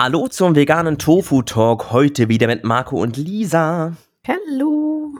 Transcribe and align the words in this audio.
Hallo 0.00 0.28
zum 0.28 0.54
veganen 0.54 0.96
Tofu 0.96 1.42
Talk. 1.42 1.90
Heute 1.90 2.28
wieder 2.28 2.46
mit 2.46 2.62
Marco 2.62 3.02
und 3.02 3.16
Lisa. 3.16 3.96
Hallo. 4.28 5.16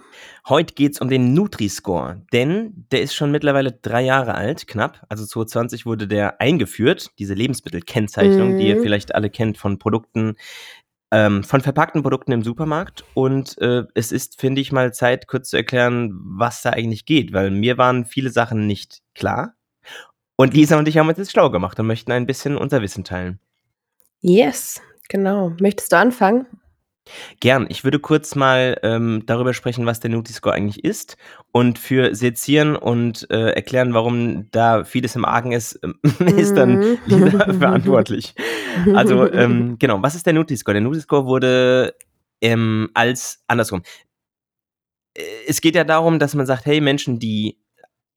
Heute 0.48 0.74
geht 0.74 0.92
es 0.92 1.00
um 1.00 1.08
den 1.08 1.34
Nutri-Score, 1.34 2.22
denn 2.32 2.86
der 2.92 3.02
ist 3.02 3.12
schon 3.12 3.32
mittlerweile 3.32 3.72
drei 3.72 4.02
Jahre 4.02 4.36
alt, 4.36 4.68
knapp. 4.68 5.04
Also 5.08 5.26
2020 5.26 5.84
wurde 5.84 6.06
der 6.06 6.40
eingeführt, 6.40 7.10
diese 7.18 7.34
Lebensmittelkennzeichnung, 7.34 8.54
mm. 8.54 8.58
die 8.58 8.68
ihr 8.68 8.76
mhm. 8.76 8.82
vielleicht 8.82 9.16
alle 9.16 9.30
kennt 9.30 9.58
von 9.58 9.80
Produkten, 9.80 10.36
ähm, 11.10 11.42
von 11.42 11.60
verpackten 11.60 12.02
Produkten 12.04 12.30
im 12.30 12.44
Supermarkt. 12.44 13.04
Und 13.14 13.60
äh, 13.60 13.82
es 13.96 14.12
ist, 14.12 14.40
finde 14.40 14.60
ich, 14.60 14.70
mal 14.70 14.94
Zeit, 14.94 15.26
kurz 15.26 15.50
zu 15.50 15.56
erklären, 15.56 16.12
was 16.22 16.62
da 16.62 16.70
eigentlich 16.70 17.04
geht, 17.04 17.32
weil 17.32 17.50
mir 17.50 17.78
waren 17.78 18.04
viele 18.04 18.30
Sachen 18.30 18.68
nicht 18.68 19.00
klar. 19.16 19.56
Und 20.36 20.54
Lisa 20.54 20.78
und 20.78 20.86
ich 20.86 20.98
haben 20.98 21.08
uns 21.08 21.18
jetzt 21.18 21.32
schlau 21.32 21.50
gemacht 21.50 21.80
und 21.80 21.88
möchten 21.88 22.12
ein 22.12 22.26
bisschen 22.26 22.56
unser 22.56 22.80
Wissen 22.80 23.02
teilen. 23.02 23.40
Yes, 24.20 24.80
genau. 25.08 25.52
Möchtest 25.60 25.92
du 25.92 25.96
anfangen? 25.96 26.46
Gern. 27.40 27.66
Ich 27.68 27.84
würde 27.84 27.98
kurz 27.98 28.34
mal 28.34 28.78
ähm, 28.82 29.22
darüber 29.26 29.54
sprechen, 29.54 29.86
was 29.86 30.00
der 30.00 30.10
Nutri-Score 30.10 30.54
eigentlich 30.54 30.84
ist 30.84 31.16
und 31.52 31.78
für 31.78 32.14
sezieren 32.14 32.76
und 32.76 33.26
äh, 33.30 33.50
erklären, 33.52 33.94
warum 33.94 34.50
da 34.50 34.84
vieles 34.84 35.16
im 35.16 35.24
Argen 35.24 35.52
ist, 35.52 35.80
ist 36.36 36.54
dann 36.54 36.98
Lisa 37.06 37.46
mhm. 37.46 37.58
verantwortlich. 37.58 38.34
Also 38.94 39.30
ähm, 39.32 39.76
genau, 39.78 40.02
was 40.02 40.14
ist 40.14 40.26
der 40.26 40.34
Nutri-Score? 40.34 40.74
Der 40.74 40.82
Nutri-Score 40.82 41.26
wurde 41.26 41.94
ähm, 42.40 42.90
als 42.94 43.42
andersrum. 43.46 43.82
Äh, 45.14 45.22
es 45.46 45.60
geht 45.60 45.74
ja 45.74 45.84
darum, 45.84 46.18
dass 46.18 46.34
man 46.34 46.46
sagt, 46.46 46.66
hey, 46.66 46.80
Menschen, 46.80 47.18
die 47.18 47.58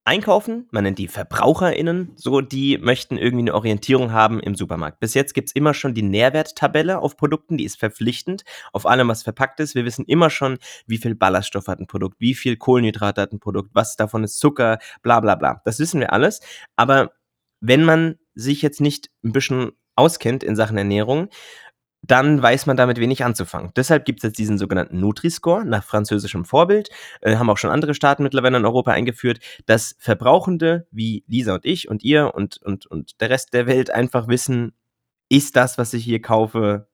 einkaufen, 0.04 0.68
man 0.72 0.84
nennt 0.84 0.98
die 0.98 1.08
VerbraucherInnen, 1.08 2.14
so, 2.16 2.42
die 2.42 2.78
möchten 2.78 3.18
irgendwie 3.18 3.44
eine 3.44 3.54
Orientierung 3.54 4.12
haben 4.12 4.40
im 4.40 4.56
Supermarkt. 4.56 5.00
Bis 5.00 5.14
jetzt 5.14 5.34
gibt 5.34 5.50
es 5.50 5.56
immer 5.56 5.74
schon 5.74 5.94
die 5.94 6.02
Nährwerttabelle 6.02 7.00
auf 7.00 7.18
Produkten, 7.18 7.58
die 7.58 7.66
ist 7.66 7.78
verpflichtend 7.78 8.44
auf 8.74 8.86
allem, 8.86 9.08
was 9.10 9.24
verpackt 9.24 9.60
ist. 9.60 9.76
Wir 9.76 9.86
wissen 9.86 10.06
immer 10.06 10.30
schon, 10.30 10.58
wie 10.88 10.98
viel 10.98 11.16
Ballaststoff 11.16 11.68
hat 11.68 11.80
ein 11.80 11.88
Produkt, 11.88 12.20
wie 12.20 12.34
viel 12.34 12.58
Kohlenhydrate 12.58 13.22
hat 13.22 13.32
ein 13.32 13.40
Produkt, 13.40 13.72
was 13.74 13.96
davon 13.96 14.24
ist 14.24 14.40
Zucker, 14.40 14.80
bla 15.04 15.20
bla 15.20 15.36
bla. 15.36 15.62
Das 15.66 15.80
wissen 15.80 16.00
wir 16.00 16.14
alles. 16.14 16.42
Aber 16.76 17.12
wenn 17.60 17.84
man 17.84 18.18
sich 18.34 18.62
jetzt 18.62 18.82
nicht 18.82 19.12
ein 19.24 19.34
bisschen 19.34 19.72
auskennt 19.96 20.44
in 20.44 20.56
Sachen 20.56 20.78
Ernährung, 20.78 21.30
dann 22.12 22.42
weiß 22.42 22.66
man 22.66 22.76
damit 22.76 23.00
wenig 23.00 23.24
anzufangen. 23.24 23.72
Deshalb 23.78 24.04
gibt 24.04 24.20
es 24.20 24.24
jetzt 24.24 24.38
diesen 24.38 24.58
sogenannten 24.58 25.00
Nutri-Score 25.00 25.64
nach 25.66 25.86
französischem 25.86 26.44
Vorbild, 26.44 26.90
äh, 27.22 27.38
haben 27.38 27.50
auch 27.50 27.58
schon 27.58 27.70
andere 27.70 27.94
Staaten 27.94 28.24
mittlerweile 28.24 28.58
in 28.58 28.66
Europa 28.66 28.92
eingeführt, 28.92 29.40
dass 29.66 29.96
Verbrauchende 29.98 30.88
wie 30.92 31.24
Lisa 31.28 31.56
und 31.56 31.66
ich 31.66 31.88
und 31.88 32.04
ihr 32.04 32.36
und, 32.36 32.62
und, 32.62 32.86
und 32.86 33.22
der 33.22 33.30
Rest 33.30 33.54
der 33.54 33.66
Welt 33.66 33.92
einfach 33.92 34.28
wissen, 34.28 34.74
ist 35.30 35.56
das, 35.56 35.78
was 35.78 35.94
ich 35.94 36.04
hier 36.04 36.22
kaufe, 36.22 36.90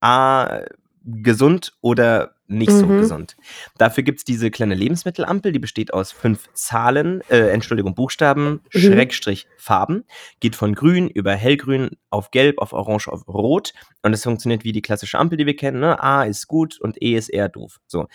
A, 0.00 0.62
gesund 1.04 1.74
oder 1.82 2.33
nicht 2.46 2.70
mhm. 2.70 2.78
so 2.78 2.86
gesund. 2.86 3.36
Dafür 3.78 4.02
gibt 4.02 4.18
es 4.18 4.24
diese 4.24 4.50
kleine 4.50 4.74
Lebensmittelampel, 4.74 5.52
die 5.52 5.58
besteht 5.58 5.94
aus 5.94 6.12
fünf 6.12 6.48
Zahlen, 6.52 7.22
äh, 7.28 7.48
Entschuldigung, 7.48 7.94
Buchstaben, 7.94 8.60
mhm. 8.72 8.78
Schrägstrich 8.78 9.46
Farben. 9.56 10.04
Geht 10.40 10.56
von 10.56 10.74
grün 10.74 11.08
über 11.08 11.34
hellgrün 11.34 11.90
auf 12.10 12.30
gelb, 12.30 12.58
auf 12.58 12.72
orange, 12.72 13.08
auf 13.08 13.26
rot. 13.26 13.72
Und 14.02 14.12
es 14.12 14.22
funktioniert 14.22 14.64
wie 14.64 14.72
die 14.72 14.82
klassische 14.82 15.18
Ampel, 15.18 15.38
die 15.38 15.46
wir 15.46 15.56
kennen. 15.56 15.80
Ne? 15.80 16.02
A 16.02 16.24
ist 16.24 16.46
gut 16.46 16.80
und 16.80 17.00
E 17.02 17.14
ist 17.14 17.28
eher 17.28 17.48
doof. 17.48 17.80
So. 17.86 18.06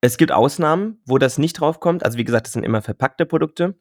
Es 0.00 0.16
gibt 0.16 0.32
Ausnahmen, 0.32 1.00
wo 1.04 1.18
das 1.18 1.38
nicht 1.38 1.54
draufkommt. 1.54 2.04
Also 2.04 2.18
wie 2.18 2.24
gesagt, 2.24 2.46
das 2.46 2.54
sind 2.54 2.64
immer 2.64 2.82
verpackte 2.82 3.26
Produkte. 3.26 3.76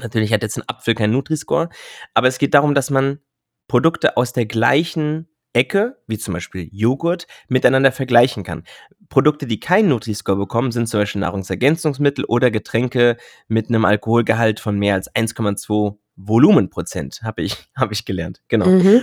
Natürlich 0.00 0.32
hat 0.32 0.42
jetzt 0.42 0.56
ein 0.58 0.68
Apfel 0.68 0.94
keinen 0.94 1.12
Nutri-Score. 1.12 1.70
Aber 2.14 2.28
es 2.28 2.38
geht 2.38 2.54
darum, 2.54 2.74
dass 2.74 2.90
man 2.90 3.20
Produkte 3.66 4.16
aus 4.16 4.32
der 4.32 4.46
gleichen 4.46 5.27
Ecke, 5.52 5.98
wie 6.06 6.18
zum 6.18 6.34
Beispiel 6.34 6.68
Joghurt, 6.72 7.26
miteinander 7.48 7.92
vergleichen 7.92 8.44
kann. 8.44 8.64
Produkte, 9.08 9.46
die 9.46 9.60
keinen 9.60 9.88
Nutri-Score 9.88 10.36
bekommen, 10.36 10.72
sind 10.72 10.88
zum 10.88 11.00
Beispiel 11.00 11.20
Nahrungsergänzungsmittel 11.20 12.24
oder 12.24 12.50
Getränke 12.50 13.16
mit 13.48 13.68
einem 13.68 13.84
Alkoholgehalt 13.84 14.60
von 14.60 14.78
mehr 14.78 14.94
als 14.94 15.12
1,2 15.14 15.96
Volumenprozent, 16.16 17.20
habe 17.22 17.42
ich, 17.42 17.56
hab 17.76 17.92
ich 17.92 18.04
gelernt. 18.04 18.42
Genau. 18.48 18.66
Mhm. 18.66 19.02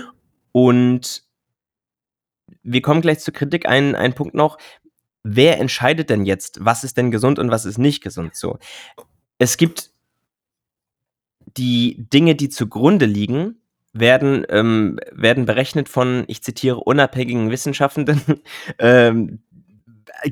Und 0.51 1.23
wir 2.63 2.81
kommen 2.81 3.01
gleich 3.01 3.19
zur 3.19 3.34
Kritik. 3.34 3.67
Ein, 3.67 3.95
ein 3.95 4.13
Punkt 4.13 4.35
noch. 4.35 4.57
Wer 5.23 5.59
entscheidet 5.59 6.09
denn 6.09 6.25
jetzt, 6.25 6.63
was 6.63 6.84
ist 6.84 6.97
denn 6.97 7.09
gesund 7.09 7.39
und 7.39 7.50
was 7.50 7.66
ist 7.66 7.79
nicht 7.79 8.03
gesund? 8.03 8.35
So. 8.35 8.59
Es 9.39 9.57
gibt 9.57 9.91
die 11.57 12.07
Dinge, 12.13 12.35
die 12.35 12.50
zugrunde 12.50 13.05
liegen, 13.05 13.61
werden, 13.95 14.45
ähm, 14.50 15.00
werden 15.11 15.45
berechnet 15.45 15.89
von, 15.89 16.25
ich 16.28 16.44
zitiere, 16.44 16.81
unabhängigen 16.81 17.50
Wissenschaftenden. 17.50 18.22
ähm, 18.79 19.39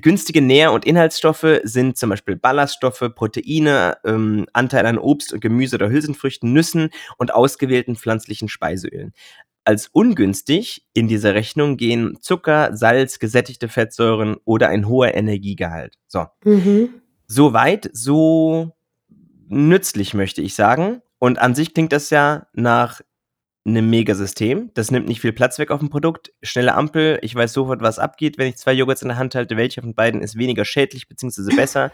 günstige 0.02 0.42
Nähr- 0.42 0.74
und 0.74 0.86
Inhaltsstoffe 0.86 1.62
sind 1.64 1.98
zum 1.98 2.10
Beispiel 2.10 2.36
Ballaststoffe, 2.36 3.10
Proteine, 3.16 3.98
ähm, 4.06 4.46
Anteil 4.54 4.86
an 4.86 4.98
Obst 4.98 5.34
und 5.34 5.40
Gemüse 5.40 5.78
oder 5.78 5.90
Hülsenfrüchten, 5.90 6.52
Nüssen 6.52 6.90
und 7.18 7.34
ausgewählten 7.34 7.96
pflanzlichen 7.96 8.50
Speiseölen. 8.50 9.14
Als 9.66 9.88
ungünstig 9.88 10.86
in 10.94 11.08
dieser 11.08 11.36
Rechnung 11.36 11.78
gehen 11.78 12.18
Zucker, 12.20 12.76
Salz, 12.76 13.20
gesättigte 13.20 13.70
Fettsäuren 13.70 14.36
oder 14.44 14.68
ein 14.68 14.90
hoher 14.90 15.16
Energiegehalt. 15.16 15.96
So. 16.08 16.26
Mhm. 16.44 16.90
So 17.28 17.54
weit, 17.54 17.90
so 17.94 18.76
nützlich, 19.48 20.14
möchte 20.14 20.42
ich 20.42 20.54
sagen. 20.56 21.02
Und 21.18 21.40
an 21.40 21.56
sich 21.56 21.74
klingt 21.74 21.94
das 21.94 22.10
ja 22.10 22.48
nach 22.52 23.00
einem 23.66 23.90
Megasystem. 23.90 24.72
Das 24.74 24.92
nimmt 24.92 25.08
nicht 25.08 25.22
viel 25.22 25.34
Platz 25.34 25.58
weg 25.58 25.72
auf 25.72 25.80
dem 25.80 25.90
Produkt. 25.90 26.34
Schnelle 26.42 26.76
Ampel, 26.76 27.20
ich 27.22 27.34
weiß 27.34 27.54
sofort, 27.54 27.82
was 27.82 28.00
abgeht, 28.00 28.38
wenn 28.38 28.48
ich 28.48 28.58
zwei 28.58 28.74
Joghurts 28.74 29.02
in 29.02 29.08
der 29.08 29.18
Hand 29.18 29.36
halte. 29.36 29.58
Welcher 29.58 29.82
von 29.82 29.96
beiden 29.96 30.22
ist 30.22 30.38
weniger 30.38 30.66
schädlich 30.66 31.08
bzw. 31.08 31.56
besser? 31.56 31.92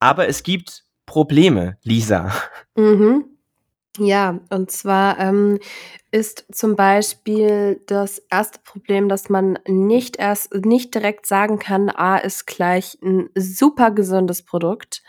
Aber 0.00 0.28
es 0.28 0.42
gibt 0.42 0.84
Probleme, 1.06 1.76
Lisa. 1.82 2.32
Mhm. 2.76 3.26
Ja, 3.98 4.40
und 4.48 4.70
zwar 4.70 5.18
ähm, 5.18 5.58
ist 6.10 6.46
zum 6.50 6.76
Beispiel 6.76 7.82
das 7.86 8.18
erste 8.30 8.58
Problem, 8.64 9.10
dass 9.10 9.28
man 9.28 9.58
nicht 9.68 10.16
erst 10.16 10.54
nicht 10.54 10.94
direkt 10.94 11.26
sagen 11.26 11.58
kann, 11.58 11.90
A 11.90 12.16
ist 12.16 12.46
gleich 12.46 12.96
ein 13.02 13.28
super 13.34 13.90
gesundes 13.90 14.42
Produkt. 14.42 15.02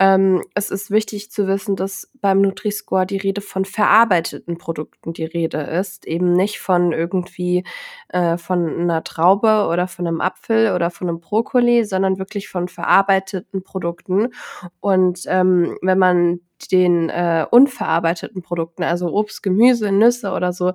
Ähm, 0.00 0.42
es 0.54 0.70
ist 0.70 0.90
wichtig 0.90 1.30
zu 1.30 1.46
wissen, 1.46 1.76
dass 1.76 2.10
beim 2.20 2.40
Nutri-Score 2.40 3.06
die 3.06 3.16
Rede 3.16 3.40
von 3.40 3.64
verarbeiteten 3.64 4.58
Produkten 4.58 5.12
die 5.12 5.24
Rede 5.24 5.58
ist, 5.58 6.06
eben 6.06 6.32
nicht 6.32 6.58
von 6.58 6.92
irgendwie 6.92 7.64
äh, 8.08 8.36
von 8.36 8.80
einer 8.80 9.04
Traube 9.04 9.68
oder 9.70 9.86
von 9.86 10.06
einem 10.06 10.20
Apfel 10.20 10.72
oder 10.72 10.90
von 10.90 11.08
einem 11.08 11.20
Brokkoli, 11.20 11.84
sondern 11.84 12.18
wirklich 12.18 12.48
von 12.48 12.66
verarbeiteten 12.68 13.62
Produkten. 13.62 14.30
Und 14.80 15.22
ähm, 15.26 15.78
wenn 15.80 15.98
man 15.98 16.40
den 16.72 17.08
äh, 17.10 17.46
unverarbeiteten 17.50 18.42
Produkten, 18.42 18.82
also 18.82 19.12
Obst, 19.12 19.42
Gemüse, 19.42 19.92
Nüsse 19.92 20.32
oder 20.32 20.52
so, 20.52 20.72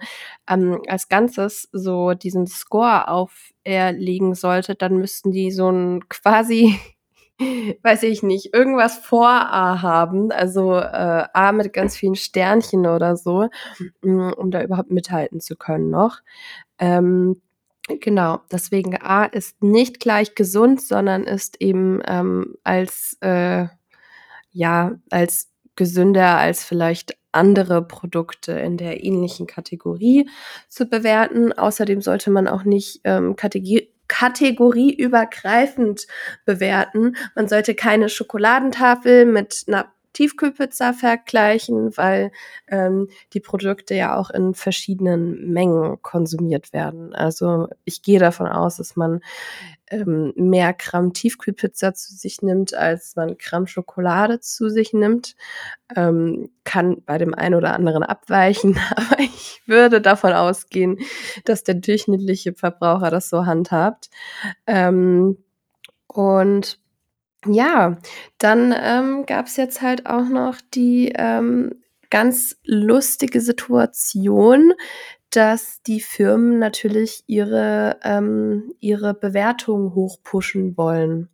ähm, 0.49 0.81
als 0.87 1.09
Ganzes 1.09 1.67
so 1.71 2.13
diesen 2.13 2.47
Score 2.47 3.07
auferlegen 3.09 4.35
sollte, 4.35 4.75
dann 4.75 4.97
müssten 4.97 5.31
die 5.31 5.51
so 5.51 5.69
ein 5.69 6.07
quasi 6.09 6.79
weiß 7.83 8.03
ich 8.03 8.23
nicht, 8.23 8.53
irgendwas 8.53 8.97
vor 8.97 9.27
A 9.29 9.81
haben, 9.81 10.31
also 10.31 10.75
äh, 10.75 11.25
A 11.33 11.51
mit 11.51 11.73
ganz 11.73 11.95
vielen 11.95 12.15
Sternchen 12.15 12.85
oder 12.85 13.15
so, 13.15 13.47
mm, 14.01 14.31
um 14.37 14.51
da 14.51 14.61
überhaupt 14.63 14.91
mithalten 14.91 15.39
zu 15.39 15.55
können 15.55 15.89
noch. 15.89 16.19
Ähm, 16.79 17.41
genau, 17.99 18.41
deswegen 18.51 18.97
A 19.01 19.25
ist 19.25 19.61
nicht 19.63 19.99
gleich 19.99 20.35
gesund, 20.35 20.81
sondern 20.81 21.23
ist 21.23 21.61
eben 21.61 22.01
ähm, 22.07 22.55
als 22.63 23.17
äh, 23.21 23.67
ja 24.51 24.93
als 25.09 25.49
gesünder 25.75 26.37
als 26.37 26.63
vielleicht 26.63 27.17
andere 27.31 27.85
Produkte 27.87 28.53
in 28.53 28.77
der 28.77 29.03
ähnlichen 29.03 29.47
Kategorie 29.47 30.29
zu 30.67 30.87
bewerten. 30.87 31.53
Außerdem 31.53 32.01
sollte 32.01 32.31
man 32.31 32.47
auch 32.47 32.63
nicht 32.63 33.01
ähm, 33.03 33.35
Kategorie 33.35 33.89
kategorieübergreifend 34.09 36.07
bewerten. 36.43 37.15
Man 37.35 37.47
sollte 37.47 37.75
keine 37.75 38.09
Schokoladentafel 38.09 39.25
mit 39.25 39.63
einer 39.67 39.93
Tiefkühlpizza 40.13 40.93
vergleichen, 40.93 41.95
weil 41.97 42.31
ähm, 42.67 43.09
die 43.33 43.39
Produkte 43.39 43.95
ja 43.95 44.15
auch 44.15 44.29
in 44.29 44.53
verschiedenen 44.53 45.51
Mengen 45.51 46.01
konsumiert 46.01 46.73
werden. 46.73 47.13
Also 47.13 47.67
ich 47.85 48.01
gehe 48.01 48.19
davon 48.19 48.47
aus, 48.47 48.77
dass 48.77 48.95
man 48.95 49.21
ähm, 49.89 50.33
mehr 50.35 50.73
Gramm 50.73 51.13
Tiefkühlpizza 51.13 51.93
zu 51.93 52.13
sich 52.13 52.41
nimmt, 52.41 52.73
als 52.73 53.15
man 53.15 53.37
Gramm 53.37 53.67
Schokolade 53.67 54.39
zu 54.39 54.69
sich 54.69 54.93
nimmt. 54.93 55.35
Ähm, 55.95 56.51
kann 56.63 57.01
bei 57.05 57.17
dem 57.17 57.33
einen 57.33 57.55
oder 57.55 57.73
anderen 57.73 58.03
abweichen, 58.03 58.79
aber 58.95 59.19
ich 59.19 59.61
würde 59.65 60.01
davon 60.01 60.33
ausgehen, 60.33 60.99
dass 61.45 61.63
der 61.63 61.75
durchschnittliche 61.75 62.53
Verbraucher 62.53 63.09
das 63.09 63.29
so 63.29 63.45
handhabt. 63.45 64.09
Ähm, 64.67 65.37
und 66.07 66.79
ja, 67.45 67.97
dann 68.37 68.75
ähm, 68.77 69.25
gab 69.25 69.47
es 69.47 69.57
jetzt 69.57 69.81
halt 69.81 70.05
auch 70.05 70.27
noch 70.27 70.57
die 70.73 71.13
ähm, 71.15 71.81
ganz 72.09 72.57
lustige 72.63 73.41
Situation, 73.41 74.73
dass 75.29 75.81
die 75.83 76.01
Firmen 76.01 76.59
natürlich 76.59 77.23
ihre, 77.27 77.99
ähm, 78.03 78.73
ihre 78.79 79.13
Bewertung 79.13 79.93
hochpushen 79.93 80.75
wollen. 80.75 81.29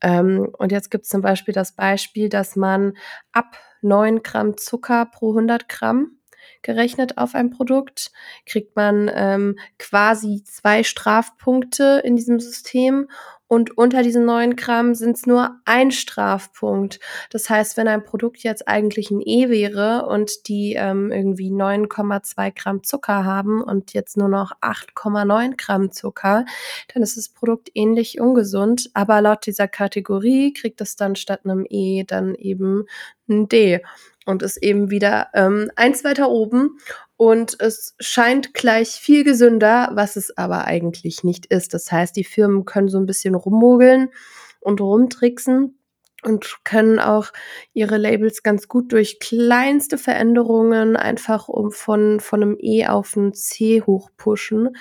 Ähm, 0.00 0.52
und 0.58 0.72
jetzt 0.72 0.90
gibt's 0.90 1.08
zum 1.08 1.22
Beispiel 1.22 1.54
das 1.54 1.72
Beispiel, 1.72 2.28
dass 2.28 2.56
man 2.56 2.94
ab 3.32 3.56
9 3.82 4.22
Gramm 4.22 4.56
Zucker 4.56 5.06
pro 5.06 5.30
100 5.30 5.68
Gramm 5.68 6.18
gerechnet 6.62 7.18
auf 7.18 7.34
ein 7.34 7.50
Produkt, 7.50 8.12
kriegt 8.46 8.76
man 8.76 9.10
ähm, 9.14 9.58
quasi 9.78 10.42
zwei 10.44 10.82
Strafpunkte 10.82 12.00
in 12.04 12.16
diesem 12.16 12.40
System 12.40 13.08
und 13.52 13.76
unter 13.76 14.02
diesen 14.02 14.24
9 14.24 14.56
Gramm 14.56 14.94
sind 14.94 15.14
es 15.14 15.26
nur 15.26 15.60
ein 15.66 15.90
Strafpunkt. 15.90 17.00
Das 17.28 17.50
heißt, 17.50 17.76
wenn 17.76 17.86
ein 17.86 18.02
Produkt 18.02 18.38
jetzt 18.44 18.66
eigentlich 18.66 19.10
ein 19.10 19.20
E 19.20 19.50
wäre 19.50 20.06
und 20.06 20.48
die 20.48 20.72
ähm, 20.72 21.12
irgendwie 21.12 21.50
9,2 21.50 22.50
Gramm 22.58 22.82
Zucker 22.82 23.26
haben 23.26 23.62
und 23.62 23.92
jetzt 23.92 24.16
nur 24.16 24.30
noch 24.30 24.52
8,9 24.62 25.58
Gramm 25.58 25.92
Zucker, 25.92 26.46
dann 26.94 27.02
ist 27.02 27.18
das 27.18 27.28
Produkt 27.28 27.68
ähnlich 27.74 28.18
ungesund. 28.22 28.88
Aber 28.94 29.20
laut 29.20 29.44
dieser 29.44 29.68
Kategorie 29.68 30.54
kriegt 30.54 30.80
es 30.80 30.96
dann 30.96 31.14
statt 31.14 31.40
einem 31.44 31.66
E 31.68 32.04
dann 32.04 32.34
eben 32.34 32.86
ein 33.28 33.48
D 33.48 33.82
und 34.26 34.42
ist 34.42 34.56
eben 34.62 34.90
wieder 34.90 35.28
ähm, 35.34 35.70
eins 35.76 36.04
weiter 36.04 36.30
oben 36.30 36.78
und 37.16 37.60
es 37.60 37.94
scheint 38.00 38.54
gleich 38.54 38.90
viel 38.90 39.24
gesünder, 39.24 39.90
was 39.94 40.16
es 40.16 40.36
aber 40.36 40.64
eigentlich 40.64 41.24
nicht 41.24 41.46
ist. 41.46 41.74
Das 41.74 41.90
heißt, 41.90 42.16
die 42.16 42.24
Firmen 42.24 42.64
können 42.64 42.88
so 42.88 42.98
ein 42.98 43.06
bisschen 43.06 43.34
rummogeln 43.34 44.10
und 44.60 44.80
rumtricksen 44.80 45.78
und 46.22 46.58
können 46.64 46.98
auch 46.98 47.32
ihre 47.72 47.96
Labels 47.96 48.42
ganz 48.42 48.68
gut 48.68 48.92
durch 48.92 49.18
kleinste 49.18 49.98
Veränderungen 49.98 50.96
einfach 50.96 51.48
um 51.48 51.72
von, 51.72 52.20
von 52.20 52.42
einem 52.42 52.56
E 52.60 52.86
auf 52.86 53.16
ein 53.16 53.34
C 53.34 53.82
hochpushen, 53.82 54.76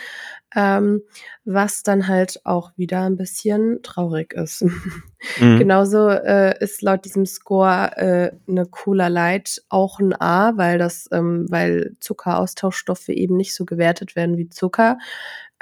ähm, 0.56 1.02
was 1.46 1.84
dann 1.84 2.08
halt 2.08 2.42
auch 2.46 2.72
wieder 2.78 3.04
ein 3.04 3.18
bisschen 3.18 3.82
traurig 3.84 4.34
ist. 4.34 4.64
Mhm. 4.64 4.94
Genauso 5.60 6.10
äh, 6.10 6.58
ist 6.64 6.82
laut 6.82 7.06
diesem 7.06 7.26
Score 7.26 7.92
äh, 7.98 8.32
eine 8.48 8.66
Cola 8.66 9.08
Light 9.08 9.62
auch 9.70 10.00
ein 10.00 10.20
A, 10.20 10.58
weil 10.58 10.78
das, 10.78 11.08
ähm, 11.12 11.46
weil 11.50 11.96
Zuckeraustauschstoffe 12.00 13.10
eben 13.10 13.38
nicht 13.38 13.56
so 13.56 13.66
gewertet 13.66 14.16
werden 14.16 14.38
wie 14.38 14.50
Zucker. 14.50 14.98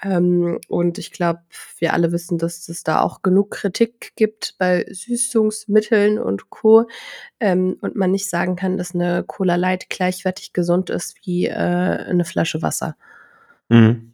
Ähm, 0.01 0.59
und 0.67 0.97
ich 0.97 1.11
glaube, 1.11 1.41
wir 1.77 1.93
alle 1.93 2.11
wissen, 2.11 2.37
dass 2.37 2.69
es 2.69 2.83
da 2.83 3.01
auch 3.01 3.21
genug 3.21 3.51
Kritik 3.51 4.13
gibt 4.15 4.55
bei 4.57 4.85
Süßungsmitteln 4.89 6.19
und 6.19 6.49
Co. 6.49 6.87
Ähm, 7.39 7.77
und 7.81 7.95
man 7.95 8.11
nicht 8.11 8.29
sagen 8.29 8.55
kann, 8.55 8.77
dass 8.77 8.95
eine 8.95 9.23
Cola 9.23 9.55
Light 9.55 9.89
gleichwertig 9.89 10.53
gesund 10.53 10.89
ist 10.89 11.17
wie 11.25 11.47
äh, 11.47 11.53
eine 11.53 12.25
Flasche 12.25 12.61
Wasser. 12.61 12.95
Mhm. 13.67 14.13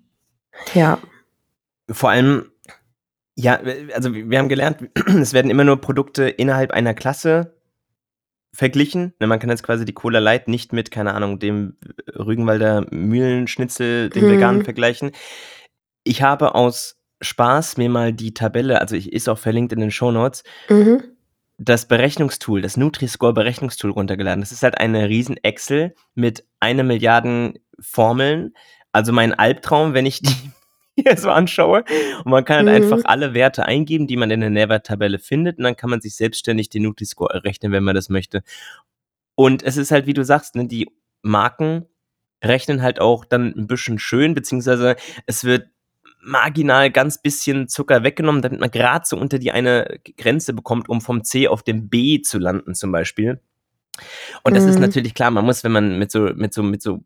Ja. 0.74 1.00
Vor 1.90 2.10
allem, 2.10 2.52
ja, 3.36 3.60
also 3.94 4.14
wir 4.14 4.40
haben 4.40 4.50
gelernt, 4.50 4.90
es 5.08 5.34
werden 5.34 5.52
immer 5.52 5.64
nur 5.64 5.82
Produkte 5.82 6.28
innerhalb 6.30 6.72
einer 6.72 6.94
Klasse 6.94 7.56
verglichen. 8.56 9.14
Ne, 9.20 9.28
man 9.28 9.40
kann 9.40 9.50
jetzt 9.50 9.64
quasi 9.64 9.86
die 9.86 9.94
Cola 9.94 10.20
Light 10.20 10.48
nicht 10.48 10.74
mit, 10.74 10.90
keine 10.90 11.14
Ahnung, 11.14 11.40
dem 11.40 11.78
Rügenwalder 12.16 12.86
Mühlenschnitzel, 12.90 14.10
dem 14.10 14.26
mhm. 14.26 14.32
veganen 14.32 14.64
vergleichen. 14.64 15.12
Ich 16.04 16.22
habe 16.22 16.56
aus 16.56 16.98
Spaß 17.22 17.78
mir 17.78 17.90
mal 17.90 18.14
die 18.14 18.34
Tabelle, 18.34 18.82
also 18.82 18.96
ich 18.96 19.12
ist 19.12 19.30
auch 19.30 19.38
verlinkt 19.38 19.74
in 19.74 19.80
den 19.80 19.92
Show 19.92 20.12
Notes, 20.12 20.44
mhm. 20.70 21.04
das 21.58 21.88
Berechnungstool, 21.88 22.62
das 22.62 22.78
Nutri-Score 22.78 23.34
Berechnungstool 23.34 23.92
runtergeladen. 23.92 24.42
Das 24.42 24.52
ist 24.52 24.64
halt 24.64 24.78
eine 24.78 25.10
riesen 25.10 25.38
Excel 25.38 25.94
mit 26.14 26.46
einer 26.60 26.84
Milliarden 26.84 27.60
Formeln. 27.80 28.54
Also 28.96 29.12
mein 29.12 29.34
Albtraum, 29.34 29.94
wenn 29.94 30.06
ich 30.06 30.22
die 30.22 30.52
hier 30.96 31.18
so 31.18 31.30
anschaue. 31.30 31.84
Und 32.24 32.32
man 32.32 32.46
kann 32.46 32.70
halt 32.70 32.86
mhm. 32.86 32.94
einfach 32.94 33.10
alle 33.10 33.34
Werte 33.34 33.66
eingeben, 33.66 34.08
die 34.08 34.16
man 34.16 34.32
in 34.32 34.40
der 34.40 34.50
Nährwerttabelle 34.50 35.20
findet. 35.20 35.58
Und 35.58 35.66
dann 35.66 35.76
kann 35.76 35.90
man 35.90 36.00
sich 36.00 36.16
selbstständig 36.16 36.70
den 36.70 36.84
Nutri-Score 36.84 37.34
errechnen, 37.34 37.74
wenn 37.74 37.84
man 37.84 37.96
das 37.96 38.10
möchte. 38.10 38.44
Und 39.36 39.64
es 39.64 39.76
ist 39.76 39.92
halt, 39.92 40.08
wie 40.08 40.14
du 40.14 40.24
sagst, 40.24 40.56
ne, 40.56 40.66
die 40.66 40.90
Marken 41.22 41.86
rechnen 42.42 42.82
halt 42.82 43.02
auch 43.02 43.26
dann 43.26 43.54
ein 43.56 43.68
bisschen 43.68 44.00
schön, 44.00 44.34
beziehungsweise 44.34 44.96
es 45.26 45.44
wird 45.44 45.68
marginal 46.22 46.90
ganz 46.90 47.22
bisschen 47.22 47.68
Zucker 47.68 48.04
weggenommen, 48.04 48.42
damit 48.42 48.60
man 48.60 48.72
gerade 48.72 49.06
so 49.06 49.18
unter 49.18 49.40
die 49.40 49.52
eine 49.52 50.00
Grenze 50.18 50.54
bekommt, 50.54 50.88
um 50.88 51.02
vom 51.02 51.24
C 51.24 51.50
auf 51.50 51.64
dem 51.64 51.90
B 51.90 52.22
zu 52.22 52.40
landen 52.40 52.74
zum 52.76 52.94
Beispiel. 52.94 53.42
Und 54.44 54.56
das 54.56 54.64
mhm. 54.64 54.70
ist 54.70 54.80
natürlich 54.80 55.14
klar, 55.14 55.32
man 55.32 55.46
muss, 55.46 55.64
wenn 55.66 55.72
man 55.74 56.00
mit 56.00 56.12
so, 56.12 56.22
mit 56.36 56.54
so, 56.54 56.64
mit 56.64 56.82
so 56.82 57.04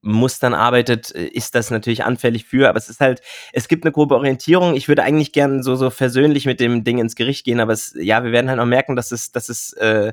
Mustern 0.00 0.54
arbeitet, 0.54 1.14
äh, 1.14 1.26
ist 1.26 1.54
das 1.54 1.70
natürlich 1.70 2.04
anfällig 2.04 2.44
für, 2.44 2.68
aber 2.68 2.78
es 2.78 2.88
ist 2.88 3.00
halt, 3.00 3.20
es 3.52 3.68
gibt 3.68 3.84
eine 3.84 3.92
grobe 3.92 4.14
Orientierung. 4.14 4.74
Ich 4.74 4.88
würde 4.88 5.02
eigentlich 5.02 5.32
gern 5.32 5.62
so, 5.62 5.74
so 5.76 5.90
versöhnlich 5.90 6.46
mit 6.46 6.60
dem 6.60 6.84
Ding 6.84 6.98
ins 6.98 7.16
Gericht 7.16 7.44
gehen, 7.44 7.60
aber 7.60 7.72
es, 7.72 7.94
ja, 7.98 8.22
wir 8.22 8.32
werden 8.32 8.48
halt 8.48 8.60
auch 8.60 8.66
merken, 8.66 8.96
dass 8.96 9.10
es, 9.10 9.32
dass 9.32 9.48
es 9.48 9.72
äh, 9.74 10.12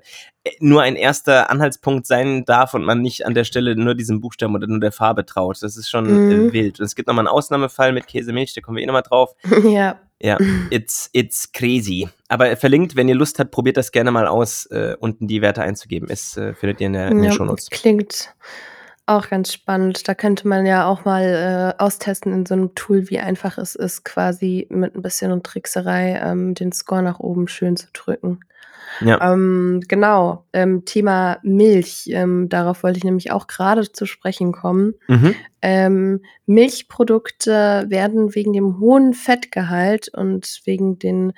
nur 0.60 0.82
ein 0.82 0.96
erster 0.96 1.50
Anhaltspunkt 1.50 2.08
sein 2.08 2.46
darf 2.46 2.74
und 2.74 2.84
man 2.84 3.02
nicht 3.02 3.26
an 3.26 3.34
der 3.34 3.44
Stelle 3.44 3.76
nur 3.76 3.96
diesem 3.96 4.22
Buchstaben 4.22 4.56
oder 4.56 4.68
nur 4.68 4.80
der 4.80 4.92
Farbe 4.92 5.26
traut. 5.26 5.62
Das 5.62 5.78
ist 5.78 5.90
schon 5.90 6.06
äh, 6.06 6.10
mhm. 6.10 6.50
äh, 6.50 6.54
wild. 6.54 6.80
Und 6.80 6.86
es 6.86 6.96
gibt 6.96 7.08
nochmal 7.08 7.28
einen 7.28 7.36
Ausnahmefall 7.36 7.92
mit 7.92 8.08
Käsemilch, 8.08 8.54
da 8.54 8.62
kommen 8.62 8.78
wir 8.78 8.84
eh 8.84 8.88
nochmal 8.88 9.04
drauf. 9.04 9.34
Ja. 9.66 10.00
Ja, 10.22 10.38
it's, 10.70 11.10
it's 11.12 11.52
crazy. 11.52 12.08
Aber 12.30 12.56
verlinkt, 12.56 12.96
wenn 12.96 13.10
ihr 13.10 13.16
Lust 13.16 13.38
habt, 13.38 13.52
probiert 13.52 13.76
das 13.76 13.92
gerne 13.92 14.12
mal 14.12 14.28
aus, 14.28 14.66
äh, 14.68 14.96
unten 14.98 15.28
die 15.28 15.42
Werte 15.42 15.62
einzugeben. 15.62 16.08
Es 16.10 16.38
äh, 16.38 16.54
findet 16.54 16.80
ihr 16.80 16.88
in 16.88 16.94
der, 16.94 17.08
in 17.10 17.18
der 17.18 17.32
ja, 17.32 17.32
Shownotes. 17.34 17.70
Klingt 17.70 18.34
auch 19.06 19.30
ganz 19.30 19.54
spannend. 19.54 20.08
Da 20.08 20.16
könnte 20.16 20.48
man 20.48 20.66
ja 20.66 20.88
auch 20.88 21.06
mal 21.06 21.74
äh, 21.78 21.82
austesten 21.82 22.34
in 22.34 22.46
so 22.46 22.54
einem 22.54 22.76
Tool, 22.76 23.10
wie 23.10 23.20
einfach 23.20 23.58
es 23.58 23.76
ist, 23.76 24.04
quasi 24.04 24.68
mit 24.70 24.96
ein 24.96 25.02
bisschen 25.02 25.44
Trickserei 25.44 26.20
ähm, 26.24 26.56
den 26.56 26.72
Score 26.72 27.04
nach 27.04 27.20
oben 27.20 27.48
schön 27.48 27.78
zu 27.78 27.88
drücken. 27.94 28.40
Ja. 29.02 29.34
Ähm, 29.34 29.82
genau, 29.88 30.46
ähm, 30.54 30.86
Thema 30.86 31.40
Milch. 31.44 32.06
Ähm, 32.08 32.50
darauf 32.50 32.84
wollte 32.84 32.98
ich 32.98 33.04
nämlich 33.04 33.32
auch 33.32 33.48
gerade 33.48 33.92
zu 33.92 34.06
sprechen 34.06 34.52
kommen. 34.52 34.94
Mhm. 35.08 35.36
Ähm, 35.68 36.22
Milchprodukte 36.46 37.86
werden 37.88 38.36
wegen 38.36 38.54
dem 38.54 38.80
hohen 38.80 39.16
Fettgehalt 39.16 40.10
und 40.14 40.62
wegen 40.66 41.00
den 41.00 41.34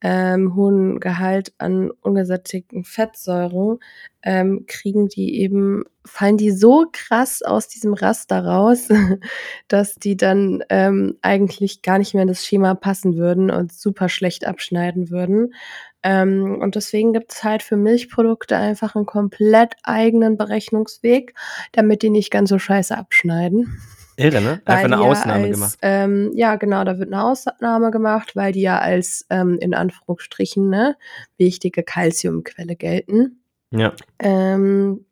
ähm, 0.00 0.56
hohen 0.56 0.98
Gehalt 0.98 1.52
an 1.58 1.92
ungesättigten 2.02 2.82
Fettsäuren 2.82 3.78
ähm, 4.24 4.64
kriegen 4.66 5.08
die 5.08 5.40
eben, 5.40 5.84
fallen 6.04 6.36
die 6.36 6.50
so 6.50 6.86
krass 6.92 7.42
aus 7.42 7.68
diesem 7.68 7.94
Raster 7.94 8.44
raus, 8.44 8.88
dass 9.68 9.94
die 9.94 10.16
dann 10.16 10.64
ähm, 10.70 11.16
eigentlich 11.22 11.82
gar 11.82 11.98
nicht 11.98 12.14
mehr 12.14 12.22
in 12.22 12.28
das 12.28 12.44
Schema 12.44 12.74
passen 12.74 13.16
würden 13.16 13.48
und 13.48 13.72
super 13.72 14.08
schlecht 14.08 14.44
abschneiden 14.44 15.10
würden. 15.10 15.54
Ähm, 16.02 16.58
und 16.60 16.74
deswegen 16.76 17.12
gibt 17.12 17.32
es 17.32 17.44
halt 17.44 17.62
für 17.62 17.76
Milchprodukte 17.76 18.56
einfach 18.56 18.94
einen 18.94 19.06
komplett 19.06 19.74
eigenen 19.82 20.36
Berechnungsweg, 20.36 21.34
damit 21.72 22.02
die 22.02 22.10
nicht 22.10 22.30
ganz 22.30 22.50
so 22.50 22.58
scheiße 22.58 22.96
abschneiden. 22.96 23.67
Irre, 24.16 24.40
ne? 24.40 24.60
Einfach 24.64 24.84
eine 24.84 25.00
Ausnahme 25.00 25.44
als, 25.44 25.52
gemacht. 25.52 25.78
Ähm, 25.80 26.32
ja, 26.34 26.56
genau, 26.56 26.82
da 26.82 26.98
wird 26.98 27.12
eine 27.12 27.22
Ausnahme 27.22 27.92
gemacht, 27.92 28.34
weil 28.34 28.52
die 28.52 28.62
ja 28.62 28.78
als 28.78 29.24
ähm, 29.30 29.58
in 29.60 29.74
Anführungsstrichen 29.74 30.68
ne, 30.68 30.96
wichtige 31.36 31.84
Kalziumquelle 31.84 32.74
gelten. 32.74 33.40
Ja. 33.70 33.92
Ähm, 34.18 35.04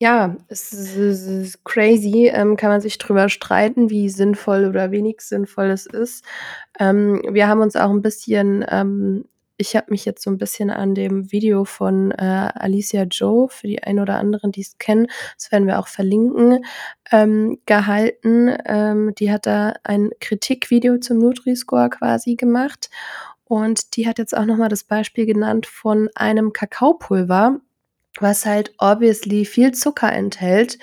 ja, 0.00 0.36
es 0.48 0.72
ist, 0.72 0.96
es 0.96 1.26
ist 1.26 1.64
crazy, 1.64 2.30
ähm, 2.32 2.56
kann 2.56 2.70
man 2.70 2.80
sich 2.80 2.98
drüber 2.98 3.28
streiten, 3.28 3.90
wie 3.90 4.08
sinnvoll 4.08 4.66
oder 4.66 4.90
wenig 4.90 5.20
sinnvoll 5.20 5.66
es 5.66 5.86
ist. 5.86 6.24
Ähm, 6.78 7.22
wir 7.30 7.48
haben 7.48 7.60
uns 7.60 7.76
auch 7.76 7.90
ein 7.90 8.02
bisschen 8.02 8.64
ähm, 8.68 9.24
ich 9.58 9.76
habe 9.76 9.90
mich 9.90 10.04
jetzt 10.04 10.22
so 10.22 10.30
ein 10.30 10.38
bisschen 10.38 10.70
an 10.70 10.94
dem 10.94 11.30
Video 11.32 11.64
von 11.64 12.12
äh, 12.12 12.50
Alicia 12.54 13.02
Joe, 13.02 13.48
für 13.48 13.66
die 13.66 13.82
ein 13.82 13.98
oder 13.98 14.16
anderen, 14.16 14.52
die 14.52 14.62
es 14.62 14.78
kennen, 14.78 15.08
das 15.36 15.52
werden 15.52 15.66
wir 15.66 15.78
auch 15.78 15.88
verlinken, 15.88 16.64
ähm, 17.10 17.58
gehalten. 17.66 18.56
Ähm, 18.64 19.14
die 19.18 19.30
hat 19.32 19.46
da 19.46 19.74
ein 19.82 20.10
Kritikvideo 20.20 20.98
zum 20.98 21.18
Nutri-Score 21.18 21.90
quasi 21.90 22.36
gemacht. 22.36 22.88
Und 23.44 23.96
die 23.96 24.06
hat 24.06 24.18
jetzt 24.18 24.36
auch 24.36 24.44
nochmal 24.44 24.68
das 24.68 24.84
Beispiel 24.84 25.26
genannt 25.26 25.66
von 25.66 26.08
einem 26.14 26.52
Kakaopulver, 26.52 27.60
was 28.20 28.46
halt 28.46 28.72
obviously 28.78 29.44
viel 29.44 29.72
Zucker 29.72 30.12
enthält, 30.12 30.78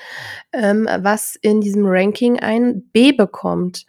ähm, 0.52 0.88
was 1.00 1.36
in 1.36 1.62
diesem 1.62 1.86
Ranking 1.86 2.40
ein 2.40 2.90
B 2.92 3.12
bekommt. 3.12 3.86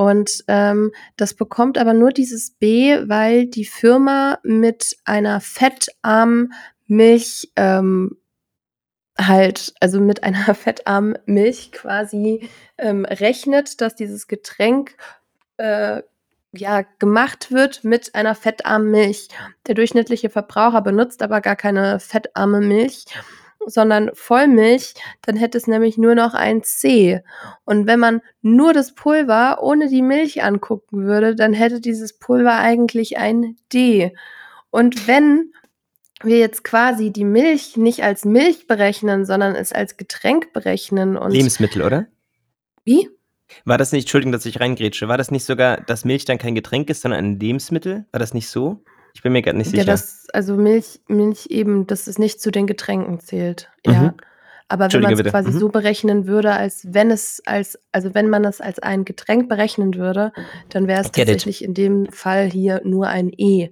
Und 0.00 0.44
ähm, 0.48 0.92
das 1.18 1.34
bekommt 1.34 1.76
aber 1.76 1.92
nur 1.92 2.08
dieses 2.08 2.52
B, 2.52 3.06
weil 3.06 3.44
die 3.44 3.66
Firma 3.66 4.38
mit 4.42 4.96
einer 5.04 5.42
fettarmen 5.42 6.54
Milch 6.86 7.52
ähm, 7.56 8.16
halt, 9.18 9.74
also 9.78 10.00
mit 10.00 10.24
einer 10.24 10.54
fettarmen 10.54 11.18
Milch 11.26 11.70
quasi 11.72 12.48
ähm, 12.78 13.04
rechnet, 13.04 13.82
dass 13.82 13.94
dieses 13.94 14.26
Getränk 14.26 14.96
äh, 15.58 16.00
ja 16.52 16.80
gemacht 16.98 17.52
wird 17.52 17.84
mit 17.84 18.14
einer 18.14 18.34
fettarmen 18.34 18.90
Milch. 18.90 19.28
Der 19.66 19.74
durchschnittliche 19.74 20.30
Verbraucher 20.30 20.80
benutzt 20.80 21.20
aber 21.20 21.42
gar 21.42 21.56
keine 21.56 22.00
fettarme 22.00 22.62
Milch 22.62 23.04
sondern 23.66 24.10
Vollmilch, 24.14 24.94
dann 25.22 25.36
hätte 25.36 25.58
es 25.58 25.66
nämlich 25.66 25.98
nur 25.98 26.14
noch 26.14 26.34
ein 26.34 26.62
C. 26.62 27.22
Und 27.64 27.86
wenn 27.86 28.00
man 28.00 28.22
nur 28.42 28.72
das 28.72 28.94
Pulver 28.94 29.62
ohne 29.62 29.88
die 29.88 30.02
Milch 30.02 30.42
angucken 30.42 31.04
würde, 31.04 31.34
dann 31.34 31.52
hätte 31.52 31.80
dieses 31.80 32.18
Pulver 32.18 32.58
eigentlich 32.58 33.18
ein 33.18 33.56
D. 33.72 34.14
Und 34.70 35.06
wenn 35.06 35.52
wir 36.22 36.38
jetzt 36.38 36.64
quasi 36.64 37.10
die 37.10 37.24
Milch 37.24 37.76
nicht 37.76 38.02
als 38.02 38.24
Milch 38.24 38.66
berechnen, 38.66 39.24
sondern 39.24 39.54
es 39.54 39.72
als 39.72 39.96
Getränk 39.96 40.52
berechnen 40.52 41.16
und 41.16 41.32
Lebensmittel, 41.32 41.82
oder? 41.82 42.06
Wie? 42.84 43.08
War 43.64 43.78
das 43.78 43.92
nicht, 43.92 44.04
Entschuldigung, 44.04 44.32
dass 44.32 44.46
ich 44.46 44.60
reingrätsche, 44.60 45.08
war 45.08 45.18
das 45.18 45.30
nicht 45.30 45.44
sogar, 45.44 45.78
dass 45.78 46.04
Milch 46.04 46.24
dann 46.24 46.38
kein 46.38 46.54
Getränk 46.54 46.88
ist, 46.90 47.02
sondern 47.02 47.24
ein 47.24 47.40
Lebensmittel? 47.40 48.06
War 48.12 48.20
das 48.20 48.34
nicht 48.34 48.48
so? 48.48 48.84
Ich 49.14 49.22
bin 49.22 49.32
mir 49.32 49.42
gerade 49.42 49.58
nicht 49.58 49.70
sicher. 49.70 49.82
Ja, 49.82 49.84
das, 49.84 50.28
also 50.32 50.56
Milch, 50.56 51.00
Milch 51.08 51.46
eben, 51.50 51.86
dass 51.86 52.06
es 52.06 52.18
nicht 52.18 52.40
zu 52.40 52.50
den 52.50 52.66
Getränken 52.66 53.20
zählt. 53.20 53.70
Ja. 53.86 53.92
Mhm. 54.02 54.12
Aber 54.68 54.92
wenn 54.92 55.02
man 55.02 55.12
es 55.14 55.24
quasi 55.24 55.50
Mhm. 55.50 55.58
so 55.58 55.68
berechnen 55.68 56.26
würde, 56.28 56.52
als 56.52 56.86
wenn 56.94 57.10
es 57.10 57.42
als, 57.44 57.76
also 57.90 58.14
wenn 58.14 58.28
man 58.28 58.44
es 58.44 58.60
als 58.60 58.78
ein 58.78 59.04
Getränk 59.04 59.48
berechnen 59.48 59.94
würde, 59.94 60.32
dann 60.68 60.86
wäre 60.86 61.00
es 61.00 61.10
get 61.10 61.22
it. 61.22 61.26
tatsächlich 61.34 61.64
in 61.64 61.74
dem 61.74 62.06
Fall 62.12 62.48
hier 62.48 62.80
nur 62.84 63.08
ein 63.08 63.32
E. 63.36 63.70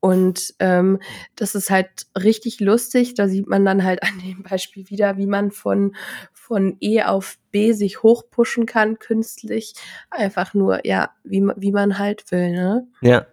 Und 0.00 0.52
ähm, 0.58 0.98
das 1.34 1.54
ist 1.54 1.70
halt 1.70 1.88
richtig 2.14 2.60
lustig. 2.60 3.14
Da 3.14 3.26
sieht 3.26 3.46
man 3.48 3.64
dann 3.64 3.84
halt 3.84 4.02
an 4.02 4.20
dem 4.22 4.42
Beispiel 4.42 4.90
wieder, 4.90 5.16
wie 5.16 5.24
man 5.26 5.50
von, 5.50 5.96
von 6.34 6.76
E 6.82 7.00
auf 7.04 7.38
B 7.50 7.72
sich 7.72 8.02
hochpushen 8.02 8.66
kann, 8.66 8.98
künstlich. 8.98 9.72
Einfach 10.10 10.52
nur, 10.52 10.84
ja, 10.86 11.08
wie, 11.24 11.40
wie 11.56 11.72
man 11.72 11.98
halt 11.98 12.30
will, 12.30 12.52
ne? 12.52 12.86
Ja. 13.00 13.26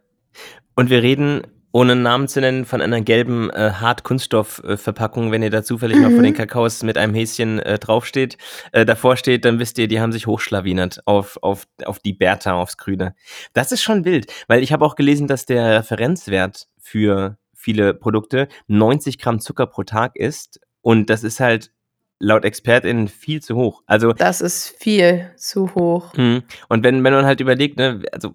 Und 0.81 0.89
wir 0.89 1.03
reden, 1.03 1.43
ohne 1.73 1.91
einen 1.91 2.01
Namen 2.01 2.27
zu 2.27 2.41
nennen, 2.41 2.65
von 2.65 2.81
einer 2.81 3.01
gelben 3.01 3.51
äh, 3.51 3.69
Hart-Kunststoff-Verpackung. 3.73 5.31
Wenn 5.31 5.43
ihr 5.43 5.51
da 5.51 5.61
zufällig 5.61 5.99
mal 5.99 6.09
vor 6.09 6.23
den 6.23 6.33
Mhm. 6.33 6.37
Kakaos 6.37 6.81
mit 6.81 6.97
einem 6.97 7.13
Häschen 7.13 7.59
äh, 7.59 7.77
draufsteht, 7.77 8.39
äh, 8.71 8.83
davor 8.83 9.15
steht, 9.15 9.45
dann 9.45 9.59
wisst 9.59 9.77
ihr, 9.77 9.87
die 9.87 10.01
haben 10.01 10.11
sich 10.11 10.25
hochschlawinert 10.25 11.01
auf, 11.05 11.37
auf, 11.43 11.67
auf 11.85 11.99
die 11.99 12.13
Bertha, 12.13 12.53
aufs 12.53 12.77
Grüne. 12.77 13.13
Das 13.53 13.71
ist 13.71 13.83
schon 13.83 14.05
wild, 14.05 14.33
weil 14.47 14.63
ich 14.63 14.73
habe 14.73 14.83
auch 14.83 14.95
gelesen, 14.95 15.27
dass 15.27 15.45
der 15.45 15.77
Referenzwert 15.81 16.67
für 16.79 17.37
viele 17.53 17.93
Produkte 17.93 18.47
90 18.65 19.19
Gramm 19.19 19.39
Zucker 19.39 19.67
pro 19.67 19.83
Tag 19.83 20.15
ist. 20.15 20.59
Und 20.81 21.11
das 21.11 21.23
ist 21.23 21.39
halt 21.39 21.69
laut 22.17 22.43
ExpertInnen 22.43 23.07
viel 23.07 23.39
zu 23.39 23.55
hoch. 23.55 23.83
Also 23.85 24.13
Das 24.13 24.41
ist 24.41 24.75
viel 24.79 25.29
zu 25.37 25.75
hoch. 25.75 26.15
Mhm. 26.17 26.41
Und 26.69 26.83
wenn, 26.83 27.03
wenn 27.03 27.13
man 27.13 27.25
halt 27.25 27.39
überlegt, 27.39 27.77
ne, 27.77 28.01
also 28.11 28.33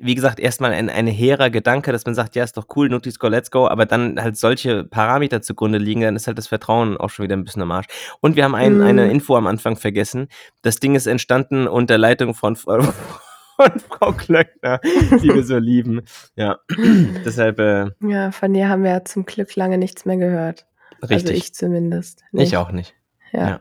wie 0.00 0.14
gesagt, 0.14 0.40
erstmal 0.40 0.72
ein, 0.72 0.88
ein 0.90 1.06
hehrer 1.06 1.50
Gedanke, 1.50 1.92
dass 1.92 2.04
man 2.06 2.14
sagt, 2.14 2.36
ja, 2.36 2.44
ist 2.44 2.56
doch 2.56 2.66
cool, 2.76 2.88
Nutri-Score, 2.88 3.30
let's 3.30 3.50
go, 3.50 3.66
aber 3.68 3.86
dann 3.86 4.20
halt 4.22 4.36
solche 4.36 4.84
Parameter 4.84 5.42
zugrunde 5.42 5.78
liegen, 5.78 6.00
dann 6.02 6.16
ist 6.16 6.26
halt 6.26 6.38
das 6.38 6.46
Vertrauen 6.48 6.96
auch 6.96 7.10
schon 7.10 7.24
wieder 7.24 7.36
ein 7.36 7.44
bisschen 7.44 7.62
am 7.62 7.70
Arsch. 7.72 7.86
Und 8.20 8.36
wir 8.36 8.44
haben 8.44 8.54
ein, 8.54 8.76
Mhm. 8.78 8.82
eine 8.82 9.10
Info 9.10 9.36
am 9.36 9.46
Anfang 9.46 9.76
vergessen. 9.76 10.28
Das 10.62 10.76
Ding 10.80 10.94
ist 10.94 11.06
entstanden 11.06 11.66
unter 11.68 11.98
Leitung 11.98 12.34
von, 12.34 12.56
Frau- 12.56 12.80
von 13.56 13.80
Frau 13.88 14.12
Klöckner, 14.12 14.80
die 14.82 15.28
wir 15.34 15.42
so 15.44 15.58
lieben. 15.58 16.02
Ja, 16.36 16.58
deshalb 17.24 17.58
äh, 17.58 17.86
Ja, 18.00 18.30
von 18.32 18.54
dir 18.54 18.68
haben 18.68 18.84
wir 18.84 18.90
ja 18.90 19.04
zum 19.04 19.24
Glück 19.26 19.54
lange 19.56 19.78
nichts 19.78 20.04
mehr 20.04 20.16
gehört. 20.16 20.66
Also 21.00 21.14
richtig. 21.14 21.36
ich 21.36 21.54
zumindest. 21.54 22.22
ich, 22.32 22.38
nicht. 22.38 22.56
auch 22.56 22.72
nicht. 22.72 22.94
Ja. 23.32 23.48
ja. 23.48 23.60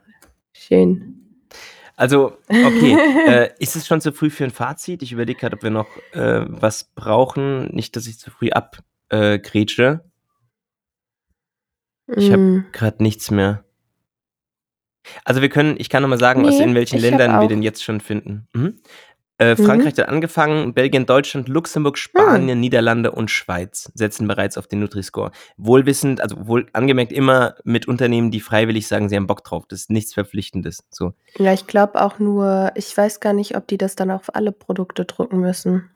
Schön. 0.53 1.16
Also, 1.97 2.37
okay. 2.47 2.95
äh, 3.27 3.49
ist 3.59 3.75
es 3.75 3.85
schon 3.87 3.99
zu 4.01 4.13
früh 4.13 4.29
für 4.29 4.43
ein 4.45 4.51
Fazit? 4.51 5.01
Ich 5.03 5.11
überlege 5.11 5.39
gerade, 5.39 5.55
ob 5.57 5.63
wir 5.63 5.71
noch 5.71 5.87
äh, 6.13 6.45
was 6.47 6.85
brauchen. 6.95 7.67
Nicht, 7.75 7.95
dass 7.95 8.07
ich 8.07 8.19
zu 8.19 8.31
früh 8.31 8.49
abgrätsche. 8.51 10.01
Äh. 12.07 12.13
Ich 12.15 12.31
hab- 12.31 12.39
Mm. 12.39 12.65
Gerade 12.71 13.03
nichts 13.03 13.31
mehr. 13.31 13.65
Also 15.25 15.41
wir 15.41 15.49
können, 15.49 15.75
ich 15.77 15.89
kann 15.89 16.01
nochmal 16.03 16.19
sagen, 16.19 16.45
aus 16.45 16.57
Nee, 16.57 16.63
in 16.63 16.75
welchen 16.75 16.99
Ländern 16.99 17.41
wir 17.41 17.47
den 17.47 17.63
jetzt 17.63 17.83
schon 17.83 17.99
finden. 18.01 18.47
Mhm. 18.53 18.79
Äh, 19.39 19.56
Frankreich 19.56 19.98
hat 19.98 20.10
angefangen, 20.10 20.74
Belgien, 20.74 21.06
Deutschland, 21.06 21.48
Luxemburg, 21.48 21.98
Spanien, 21.98 22.60
Niederlande 22.60 23.12
und 23.12 23.29
Schweiz 23.29 23.91
setzen 23.94 24.27
bereits 24.27 24.58
auf 24.58 24.67
den 24.67 24.79
Nutri-Score. 24.79 25.32
Wohlwissend, 25.58 26.22
also 26.22 26.48
wohl 26.48 26.67
angemerkt 26.74 27.12
immer 27.12 27.56
mit 27.63 27.88
Unternehmen, 27.88 28.32
die 28.32 28.39
freiwillig 28.39 28.88
sagen, 28.88 29.10
sie 29.10 29.15
haben 29.15 29.27
Bock 29.27 29.44
drauf. 29.44 29.65
Das 29.67 29.82
ist 29.82 29.91
nichts 29.91 30.15
Verpflichtendes. 30.15 30.84
So. 30.89 31.13
Ja, 31.38 31.53
ich 31.53 31.67
glaube 31.67 32.01
auch 32.01 32.17
nur, 32.17 32.72
ich 32.74 32.96
weiß 32.98 33.20
gar 33.20 33.34
nicht, 33.34 33.56
ob 33.56 33.67
die 33.67 33.77
das 33.77 33.96
dann 33.96 34.10
auf 34.10 34.34
alle 34.36 34.51
Produkte 34.51 35.06
drucken 35.06 35.39
müssen. 35.39 35.89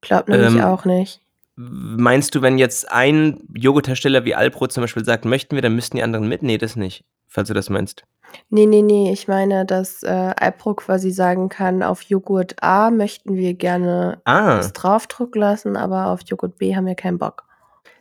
Glaub 0.00 0.28
nämlich 0.28 0.54
Ähm, 0.54 0.60
auch 0.62 0.86
nicht. 0.86 1.20
Meinst 1.56 2.34
du, 2.34 2.42
wenn 2.42 2.58
jetzt 2.58 2.90
ein 2.90 3.40
Joghurthersteller 3.54 4.24
wie 4.24 4.34
Alpro 4.34 4.66
zum 4.66 4.82
Beispiel 4.82 5.04
sagt, 5.04 5.24
möchten 5.24 5.54
wir, 5.54 5.62
dann 5.62 5.74
müssten 5.74 5.96
die 5.96 6.02
anderen 6.02 6.28
mit? 6.28 6.42
Nee, 6.42 6.58
das 6.58 6.76
nicht, 6.76 7.04
falls 7.28 7.48
du 7.48 7.54
das 7.54 7.70
meinst. 7.70 8.04
Nee, 8.50 8.66
nee, 8.66 8.82
nee, 8.82 9.12
ich 9.12 9.28
meine, 9.28 9.64
dass 9.66 10.02
äh, 10.02 10.06
Alpro 10.36 10.74
quasi 10.74 11.10
sagen 11.10 11.48
kann, 11.48 11.82
auf 11.82 12.02
Joghurt 12.02 12.54
A 12.62 12.90
möchten 12.90 13.34
wir 13.36 13.54
gerne 13.54 14.20
Ah, 14.24 14.56
das 14.56 14.72
draufdrucken 14.72 15.40
lassen, 15.40 15.76
aber 15.76 16.06
auf 16.08 16.20
Joghurt 16.26 16.58
B 16.58 16.74
haben 16.76 16.86
wir 16.86 16.94
keinen 16.94 17.18
Bock. 17.18 17.44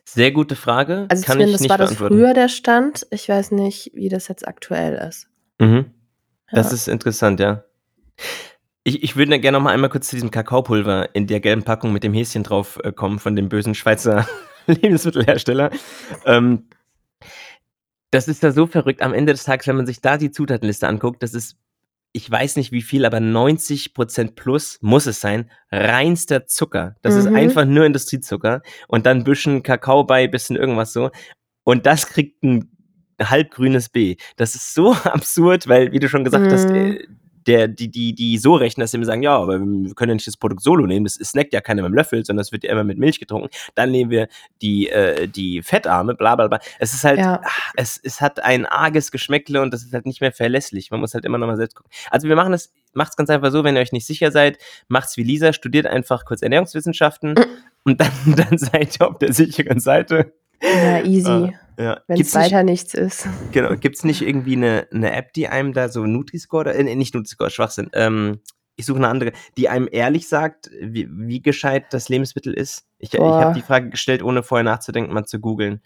sehr 0.04 0.32
gute 0.32 0.56
Frage. 0.56 1.06
Also 1.10 1.24
Kann 1.26 1.38
ich 1.40 1.46
zumindest 1.46 1.62
nicht 1.62 1.70
war 1.72 1.78
das 1.78 1.90
beantworten. 1.90 2.16
früher 2.16 2.34
der 2.34 2.50
Stand. 2.50 3.08
Ich 3.12 3.28
weiß 3.28 3.52
nicht, 3.52 3.92
wie 3.94 4.10
das 4.10 4.28
jetzt 4.28 4.48
aktuell 4.48 4.94
ist. 5.08 5.28
Mhm. 5.60 5.86
Das 6.52 6.68
Ja. 6.70 6.74
ist 6.76 6.88
interessant, 6.88 7.40
ja. 7.40 7.64
Ich, 8.84 9.02
ich 9.04 9.16
würde 9.16 9.40
gerne 9.40 9.58
noch 9.58 9.64
mal 9.64 9.72
einmal 9.74 9.90
kurz 9.90 10.08
zu 10.10 10.16
diesem 10.16 10.30
Kakaopulver 10.30 11.10
in 11.16 11.26
der 11.26 11.40
gelben 11.40 11.64
Packung 11.64 11.92
mit 11.92 12.04
dem 12.04 12.14
Häschen 12.14 12.44
drauf 12.44 12.80
äh, 12.84 12.92
kommen 12.92 13.18
von 13.18 13.36
dem 13.36 13.50
bösen 13.50 13.74
Schweizer 13.74 14.28
Lebensmittelhersteller. 14.68 15.72
Ähm, 16.26 16.68
das 18.16 18.28
ist 18.28 18.42
ja 18.44 18.52
so 18.52 18.66
verrückt. 18.66 19.02
Am 19.02 19.14
Ende 19.14 19.34
des 19.34 19.44
Tages, 19.44 19.68
wenn 19.68 19.76
man 19.76 19.86
sich 19.86 20.02
da 20.02 20.18
die 20.18 20.32
Zutatenliste 20.32 20.88
anguckt, 20.88 21.22
das 21.22 21.34
ist, 21.34 21.58
ich 22.14 22.30
weiß 22.32 22.56
nicht 22.56 22.72
wie 22.72 22.82
viel, 22.82 23.06
aber 23.06 23.18
90% 23.18 24.36
plus 24.36 24.78
muss 24.82 25.06
es 25.06 25.20
sein. 25.20 25.52
Reinster 25.72 26.48
Zucker. 26.48 26.96
Das 27.02 27.16
ist 27.16 27.30
Mhm. 27.30 27.36
einfach 27.36 27.66
nur 27.66 27.86
Industriezucker. 27.86 28.62
Und 28.88 29.06
dann 29.06 29.18
ein 29.18 29.24
bisschen 29.26 29.64
Kakao 29.64 30.06
bei, 30.06 30.28
bisschen 30.28 30.56
irgendwas 30.56 30.94
so. 30.94 31.12
Und 31.64 31.86
das 31.86 32.08
kriegt 32.08 32.42
ein 32.44 32.72
halbgrünes 33.22 33.90
B. 33.90 34.16
Das 34.38 34.56
ist 34.56 34.74
so 34.74 34.94
absurd, 35.04 35.68
weil, 35.68 35.92
wie 35.92 36.00
du 36.00 36.08
schon 36.10 36.24
gesagt 36.24 36.52
hast, 36.52 36.70
Mhm. 36.70 36.76
äh, 36.76 37.08
der, 37.48 37.68
die, 37.68 37.90
die, 37.90 38.14
die 38.14 38.38
so 38.38 38.56
rechnen, 38.56 38.82
dass 38.82 38.92
sie 38.92 38.98
immer 38.98 39.06
sagen, 39.06 39.22
ja, 39.22 39.36
aber 39.38 39.60
wir 39.60 39.94
können 39.96 40.10
ja 40.10 40.16
nicht 40.16 40.28
das 40.28 40.38
Produkt 40.38 40.62
solo 40.64 40.86
nehmen, 40.86 41.06
das 41.06 41.16
snackt 41.16 41.54
ja 41.54 41.62
keiner 41.62 41.84
mit 41.84 41.92
dem 41.92 41.96
Löffel, 41.96 42.26
sondern 42.26 42.42
das 42.42 42.52
wird 42.52 42.64
ja 42.64 42.72
immer 42.72 42.84
mit 42.84 42.98
Milch 42.98 43.20
getrunken. 43.20 43.50
Dann 43.76 43.92
nehmen 43.92 44.10
wir 44.12 44.28
die, 44.62 44.90
äh, 44.90 45.28
die 45.28 45.62
Fettarme, 45.62 46.16
bla 46.16 46.36
bla 46.36 46.48
bla. 46.48 46.60
Es 46.80 46.94
ist 46.94 47.04
halt, 47.04 47.20
Ja. 47.20 47.42
ach, 47.44 47.72
es, 47.76 48.00
es 48.04 48.22
hat 48.22 48.44
ein 48.44 48.66
arges 48.66 49.12
Geschmäckle 49.12 49.62
und 49.62 49.74
das 49.74 49.84
ist 49.84 49.94
halt 49.94 50.06
nicht 50.06 50.22
mehr 50.22 50.32
verlässlich. 50.32 50.92
Man 50.92 51.00
muss 51.00 51.14
halt 51.14 51.26
immer 51.26 51.38
noch 51.38 51.48
mal 51.48 51.58
selbst 51.58 51.76
gucken. 51.76 51.92
Also 52.12 52.28
wir 52.28 52.36
machen 52.36 52.54
es, 52.54 52.74
macht's 52.94 53.16
ganz 53.18 53.30
einfach 53.30 53.52
so, 53.52 53.64
wenn 53.64 53.76
ihr 53.76 53.82
euch 53.82 53.92
nicht 53.92 54.06
sicher 54.08 54.32
seid, 54.32 54.58
macht's 54.88 55.18
wie 55.18 55.24
Lisa, 55.24 55.54
studiert 55.54 55.86
einfach 55.88 56.26
kurz 56.26 56.42
Ernährungswissenschaften 56.42 57.36
und 57.84 58.02
dann, 58.02 58.12
dann 58.38 58.58
seid 58.58 59.00
ihr 59.00 59.08
auf 59.10 59.18
der 59.20 59.34
sicheren 59.34 59.80
Seite. 59.80 60.34
Ja, 60.62 61.02
easy. 61.04 61.54
Ja. 61.78 62.02
Wenn 62.08 62.20
es 62.20 62.34
nicht, 62.34 62.36
weiter 62.36 62.64
nichts 62.64 62.94
ist. 62.94 63.28
genau, 63.52 63.76
gibt's 63.76 64.04
nicht 64.04 64.22
irgendwie 64.22 64.56
eine, 64.56 64.88
eine 64.92 65.14
App, 65.14 65.34
die 65.34 65.48
einem 65.48 65.74
da 65.74 65.90
so 65.90 66.06
Nutri-Score, 66.06 66.74
äh, 66.74 66.96
nicht 66.96 67.14
Nutri-Score, 67.14 67.50
Schwachsinn, 67.50 67.90
ähm, 67.94 68.40
ich 68.78 68.86
suche 68.86 68.98
eine 68.98 69.08
andere, 69.08 69.32
die 69.58 69.70
einem 69.70 69.88
ehrlich 69.92 70.28
sagt, 70.28 70.70
wie, 70.82 71.08
wie 71.10 71.42
gescheit 71.42 71.86
das 71.92 72.10
Lebensmittel 72.10 72.54
ist. 72.54 72.86
Ich, 73.00 73.14
ich 73.14 73.20
Boah. 73.20 73.42
habe 73.42 73.54
die 73.54 73.62
Frage 73.62 73.90
gestellt, 73.90 74.22
ohne 74.22 74.44
vorher 74.44 74.64
nachzudenken, 74.64 75.14
mal 75.14 75.26
zu 75.26 75.40
googeln. 75.40 75.82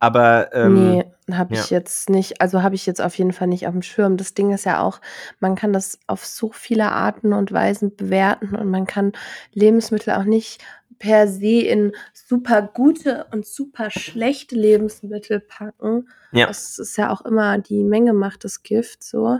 Aber 0.00 0.52
ähm, 0.52 0.90
nee, 0.90 1.04
habe 1.32 1.54
ich 1.54 1.70
ja. 1.70 1.78
jetzt 1.78 2.10
nicht, 2.10 2.42
also 2.42 2.62
habe 2.62 2.74
ich 2.74 2.84
jetzt 2.84 3.00
auf 3.00 3.16
jeden 3.16 3.32
Fall 3.32 3.48
nicht 3.48 3.66
auf 3.66 3.72
dem 3.72 3.80
Schirm. 3.80 4.18
Das 4.18 4.34
Ding 4.34 4.52
ist 4.52 4.66
ja 4.66 4.82
auch, 4.82 5.00
man 5.40 5.54
kann 5.54 5.72
das 5.72 5.98
auf 6.06 6.26
so 6.26 6.50
viele 6.52 6.92
Arten 6.92 7.32
und 7.32 7.52
Weisen 7.52 7.96
bewerten 7.96 8.54
und 8.54 8.70
man 8.70 8.86
kann 8.86 9.12
Lebensmittel 9.52 10.12
auch 10.12 10.24
nicht 10.24 10.62
per 11.04 11.28
se 11.28 11.60
in 11.60 11.92
super 12.14 12.62
gute 12.62 13.26
und 13.30 13.44
super 13.46 13.90
schlechte 13.90 14.56
Lebensmittel 14.56 15.38
packen. 15.38 16.08
ja, 16.32 16.46
Das 16.46 16.78
ist 16.78 16.96
ja 16.96 17.10
auch 17.10 17.20
immer, 17.26 17.58
die 17.58 17.84
Menge 17.84 18.14
macht 18.14 18.44
das 18.44 18.62
Gift 18.62 19.04
so. 19.04 19.38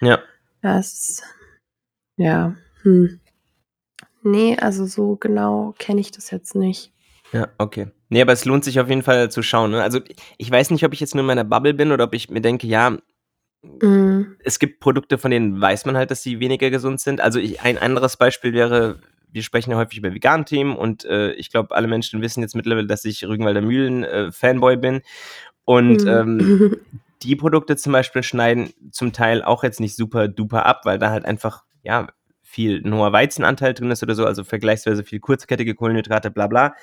ja. 0.00 0.18
Ist, 0.62 1.22
ja, 2.16 2.56
hm. 2.82 3.20
Nee, 4.22 4.56
also 4.58 4.86
so 4.86 5.16
genau 5.16 5.74
kenne 5.78 6.00
ich 6.00 6.10
das 6.10 6.30
jetzt 6.30 6.56
nicht. 6.56 6.92
Ja, 7.32 7.48
okay. 7.58 7.88
Nee, 8.08 8.22
aber 8.22 8.32
es 8.32 8.44
lohnt 8.44 8.64
sich 8.64 8.80
auf 8.80 8.88
jeden 8.88 9.02
Fall 9.02 9.30
zu 9.30 9.42
schauen. 9.42 9.70
Ne? 9.72 9.82
Also 9.82 10.00
ich 10.38 10.50
weiß 10.50 10.70
nicht, 10.70 10.84
ob 10.84 10.94
ich 10.94 11.00
jetzt 11.00 11.14
nur 11.14 11.20
in 11.22 11.26
meiner 11.26 11.44
Bubble 11.44 11.74
bin 11.74 11.92
oder 11.92 12.04
ob 12.04 12.14
ich 12.14 12.30
mir 12.30 12.40
denke, 12.40 12.66
ja, 12.66 12.96
Mm, 13.82 14.36
es 14.44 14.58
gibt 14.58 14.80
Produkte, 14.80 15.18
von 15.18 15.30
denen 15.30 15.60
weiß 15.60 15.86
man 15.86 15.96
halt, 15.96 16.10
dass 16.10 16.22
sie 16.22 16.40
weniger 16.40 16.70
gesund 16.70 17.00
sind. 17.00 17.20
Also 17.20 17.38
ich, 17.38 17.62
ein 17.62 17.78
anderes 17.78 18.16
Beispiel 18.16 18.52
wäre, 18.52 18.98
wir 19.34 19.42
sprechen 19.42 19.72
ja 19.72 19.76
häufig 19.76 19.98
über 19.98 20.14
veganen 20.14 20.46
Themen 20.46 20.76
und 20.76 21.04
äh, 21.04 21.32
ich 21.32 21.50
glaube, 21.50 21.74
alle 21.74 21.88
Menschen 21.88 22.22
wissen 22.22 22.40
jetzt 22.40 22.54
mittlerweile, 22.54 22.86
dass 22.86 23.04
ich 23.04 23.26
Rügenwalder 23.26 23.60
Mühlen 23.60 24.04
äh, 24.04 24.30
Fanboy 24.30 24.76
bin. 24.76 25.02
Und 25.64 26.04
mm. 26.04 26.08
ähm, 26.08 26.76
die 27.22 27.34
Produkte 27.34 27.76
zum 27.76 27.92
Beispiel 27.92 28.22
schneiden 28.22 28.72
zum 28.92 29.12
Teil 29.12 29.42
auch 29.42 29.64
jetzt 29.64 29.80
nicht 29.80 29.96
super 29.96 30.28
duper 30.28 30.66
ab, 30.66 30.82
weil 30.84 30.98
da 30.98 31.10
halt 31.10 31.24
einfach, 31.24 31.64
ja, 31.82 32.06
viel 32.42 32.80
ein 32.84 32.94
hoher 32.94 33.12
Weizenanteil 33.12 33.74
drin 33.74 33.90
ist 33.90 34.04
oder 34.04 34.14
so, 34.14 34.24
also 34.24 34.44
vergleichsweise 34.44 35.02
viel 35.02 35.18
kurzkettige 35.18 35.74
Kohlenhydrate, 35.74 36.30
bla 36.30 36.46
bla. 36.46 36.74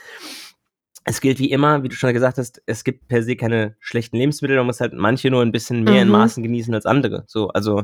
es 1.06 1.22
gilt 1.22 1.40
wie 1.40 1.52
immer, 1.52 1.84
wie 1.84 1.90
du 1.90 1.96
schon 1.96 2.14
gesagt 2.14 2.38
hast, 2.38 2.62
es 2.66 2.84
gibt 2.84 3.08
per 3.08 3.24
se 3.24 3.38
keine 3.38 3.78
schlechten 3.80 4.18
Lebensmittel, 4.18 4.58
man 4.58 4.66
muss 4.66 4.82
halt 4.82 4.94
manche 4.94 5.32
nur 5.32 5.42
ein 5.42 5.54
bisschen 5.54 5.84
mehr 5.84 6.02
in 6.02 6.10
Mhm. 6.10 6.14
Maßen 6.14 6.44
genießen 6.44 6.74
als 6.74 6.86
andere. 6.86 7.24
So, 7.28 7.48
also, 7.48 7.84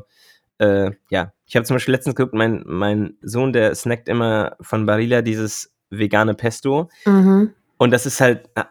äh, 0.60 0.92
ja. 1.10 1.34
Ich 1.48 1.56
habe 1.56 1.66
zum 1.66 1.76
Beispiel 1.76 1.94
letztens 1.94 2.16
geguckt, 2.16 2.34
mein 2.36 2.64
mein 2.66 3.16
Sohn, 3.22 3.54
der 3.54 3.74
snackt 3.76 4.10
immer 4.10 4.56
von 4.62 4.86
Barilla 4.86 5.22
dieses 5.22 5.74
vegane 5.90 6.34
Pesto 6.36 6.90
Mhm. 7.06 7.54
und 7.78 7.92
das 7.92 8.06
ist 8.06 8.22
halt, 8.22 8.50
äh, 8.56 8.64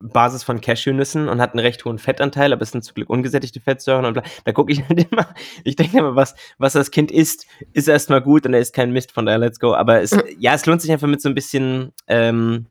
Basis 0.00 0.42
von 0.44 0.60
Cashewnüssen 0.60 1.28
und 1.30 1.40
hat 1.40 1.54
'n 1.54 1.60
recht 1.60 1.84
hohen 1.86 1.98
Fettanteil, 1.98 2.52
aber 2.52 2.62
es 2.62 2.72
sind 2.72 2.84
zum 2.84 2.94
Glück 2.94 3.10
ungesättigte 3.10 3.60
Fettsäuren 3.60 4.04
und 4.06 4.14
bla. 4.14 4.22
Da 4.44 4.52
gucke 4.52 4.72
ich 4.72 4.80
halt 4.88 5.10
immer 5.12 5.28
ich 5.64 5.76
denke 5.76 5.98
immer, 5.98 6.16
was 6.16 6.34
was 6.58 6.74
das 6.74 6.90
Kind 6.90 7.10
isst, 7.12 7.46
ist 7.74 7.88
erst 7.88 8.10
mal 8.10 8.20
gut 8.22 8.46
und 8.46 8.54
er 8.54 8.60
isst 8.60 8.74
keinen 8.74 8.92
Mist, 8.92 9.12
von 9.12 9.26
daher 9.26 9.38
let's 9.38 9.60
go. 9.60 9.74
Aber 9.74 10.02
es 10.02 10.12
Mhm. 10.12 10.22
ja, 10.38 10.54
es 10.54 10.66
lohnt 10.66 10.82
sich 10.82 10.92
einfach 10.92 11.08
mit 11.08 11.22
so 11.22 11.28
'n 11.30 11.34
bisschen, 11.34 11.92
ähm 12.08 12.66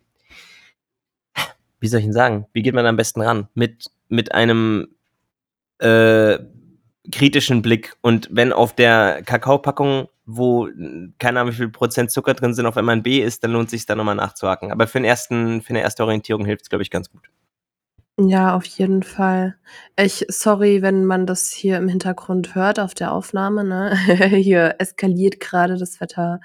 wie 1.79 1.87
soll 1.87 1.99
ich 1.99 2.05
denn 2.05 2.13
sagen? 2.13 2.45
Wie 2.53 2.61
geht 2.61 2.73
man 2.75 2.85
am 2.85 2.95
besten 2.97 3.21
ran? 3.21 3.47
Mit 3.55 3.85
mit 4.09 4.33
einem, 4.33 4.87
äh, 5.79 6.39
kritischen 7.11 7.61
Blick 7.61 7.95
und 8.01 8.29
wenn 8.31 8.53
auf 8.53 8.73
der 8.75 9.21
Kakaopackung, 9.25 10.07
wo, 10.25 10.69
keine 11.19 11.39
Ahnung, 11.41 11.53
wie 11.53 11.57
viel 11.57 11.69
Prozent 11.69 12.11
Zucker 12.11 12.33
drin 12.33 12.53
sind, 12.53 12.65
auf 12.65 12.77
einmal 12.77 12.95
'n 12.95 13.03
B 13.03 13.19
ist, 13.21 13.43
dann 13.43 13.51
lohnt 13.51 13.69
sich's 13.69 13.85
da 13.85 13.95
noch 13.95 14.05
mal 14.05 14.15
nachzuhaken. 14.15 14.71
Aber 14.71 14.87
für 14.87 14.99
'n 14.99 15.05
ersten 15.05 15.61
für 15.61 15.73
'ne 15.73 15.81
erste 15.81 16.03
Orientierung 16.03 16.45
hilft's, 16.45 16.69
glaube 16.69 16.83
ich, 16.83 16.89
ganz 16.91 17.09
gut. 17.11 17.23
Ja, 18.19 18.55
auf 18.55 18.65
jeden 18.65 19.01
Fall. 19.01 19.55
Ich 19.97 20.23
sorry, 20.29 20.83
wenn 20.83 21.03
man 21.03 21.25
das 21.25 21.49
hier 21.51 21.77
im 21.77 21.87
Hintergrund 21.87 22.53
hört 22.53 22.79
auf 22.79 22.93
der 22.93 23.11
Aufnahme, 23.11 23.63
ne? 23.63 23.95
Hier 24.43 24.75
eskaliert 24.77 25.39
grade 25.39 25.77
das 25.77 25.99
Wetter. 25.99 26.39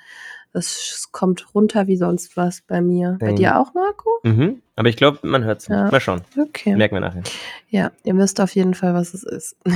Es 0.66 1.08
kommt 1.12 1.54
runter 1.54 1.86
wie 1.86 1.96
sonst 1.96 2.36
was 2.36 2.62
bei 2.62 2.80
mir. 2.80 3.16
Bei 3.20 3.32
dir 3.32 3.58
auch, 3.58 3.74
Marco? 3.74 4.10
Mhm. 4.22 4.62
Aber 4.76 4.88
ich 4.88 4.96
glaube, 4.96 5.18
man 5.22 5.44
hört's 5.44 5.68
nicht. 5.68 5.76
Ja. 5.76 5.90
Mal 5.90 6.00
schauen. 6.00 6.22
Okay. 6.38 6.76
Merken 6.76 6.96
wir 6.96 7.00
nachher. 7.00 7.22
Ja, 7.70 7.92
ihr 8.04 8.16
wisst 8.16 8.40
auf 8.40 8.54
jeden 8.54 8.74
Fall, 8.74 8.94
was 8.94 9.14
es 9.14 9.24
ist. 9.24 9.56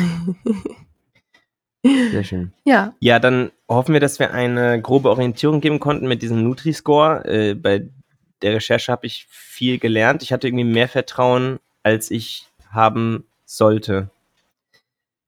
Sehr 1.84 2.22
schön. 2.22 2.52
Ja. 2.64 2.94
Ja, 3.00 3.18
dann 3.18 3.50
hoffen 3.68 3.92
wir, 3.92 4.00
dass 4.00 4.18
wir 4.18 4.32
eine 4.32 4.80
grobe 4.80 5.10
Orientierung 5.10 5.60
geben 5.60 5.80
konnten 5.80 6.06
mit 6.06 6.22
diesem 6.22 6.42
Nutri-Score. 6.42 7.24
Äh, 7.24 7.54
bei 7.54 7.88
der 8.42 8.54
Recherche 8.54 8.92
habe 8.92 9.06
ich 9.06 9.26
viel 9.28 9.78
gelernt. 9.78 10.22
Ich 10.22 10.32
hatte 10.32 10.46
irgendwie 10.46 10.64
mehr 10.64 10.88
Vertrauen, 10.88 11.58
als 11.82 12.10
ich 12.10 12.46
haben 12.70 13.24
sollte. 13.44 14.10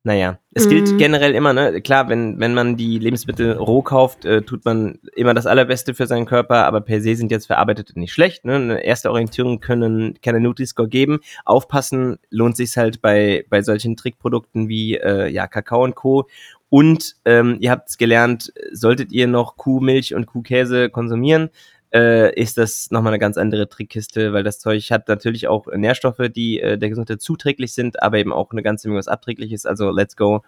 Na 0.06 0.12
ja, 0.14 0.38
es 0.52 0.68
gilt 0.68 0.92
Mhm. 0.92 0.98
generell 0.98 1.34
immer, 1.34 1.54
ne, 1.54 1.80
klar, 1.80 2.10
wenn 2.10 2.38
wenn 2.38 2.52
man 2.52 2.76
die 2.76 2.98
Lebensmittel 2.98 3.52
roh 3.52 3.80
kauft, 3.80 4.26
äh, 4.26 4.42
tut 4.42 4.62
man 4.66 4.98
immer 5.16 5.32
das 5.32 5.46
Allerbeste 5.46 5.94
für 5.94 6.06
seinen 6.06 6.26
Körper, 6.26 6.66
aber 6.66 6.82
per 6.82 7.00
se 7.00 7.14
sind 7.16 7.30
jetzt 7.30 7.46
Verarbeitete 7.46 7.98
nicht 7.98 8.12
schlecht, 8.12 8.44
ne? 8.44 8.60
'Ne 8.60 8.84
erste 8.84 9.10
Orientierung 9.10 9.60
können 9.60 10.18
der 10.22 10.40
Nutri-Score 10.40 10.88
geben. 10.88 11.20
Aufpassen 11.46 12.18
lohnt 12.28 12.54
sich's 12.58 12.76
halt 12.76 13.00
bei 13.00 13.46
bei 13.48 13.62
solchen 13.62 13.96
Trickprodukten 13.96 14.68
wie, 14.68 14.96
äh, 14.98 15.28
ja, 15.30 15.46
Kakao 15.46 15.82
und 15.84 15.94
Co. 15.94 16.28
Und, 16.68 17.14
ähm, 17.24 17.56
ihr 17.60 17.70
habt's 17.70 17.96
gelernt, 17.98 18.52
solltet 18.72 19.10
ihr 19.12 19.26
noch 19.28 19.56
Kuhmilch 19.56 20.14
und 20.14 20.26
Kuhkäse 20.26 20.90
konsumieren, 20.90 21.48
äh, 21.94 22.34
ist 22.40 22.58
das 22.58 22.90
noch 22.90 23.02
mal 23.02 23.10
'ne 23.12 23.18
ganz 23.20 23.38
andere 23.38 23.68
Trickkiste, 23.68 24.32
weil 24.32 24.42
das 24.44 24.58
Zeug 24.60 24.90
hat 24.90 25.08
natürlich 25.08 25.48
auch 25.48 25.66
Nährstoffe, 25.74 26.30
die, 26.34 26.60
äh, 26.60 26.78
der 26.78 26.90
Gesundheit 26.90 27.22
zuträglich 27.22 27.72
sind, 27.74 28.02
aber 28.02 28.18
eben 28.18 28.32
auch 28.32 28.52
'ne 28.52 28.62
ganze 28.62 28.88
Menge, 28.88 28.98
was 28.98 29.08
abträglich 29.08 29.52
ist. 29.52 29.66
Also, 29.66 29.90
let's 29.90 30.16
go. 30.16 30.42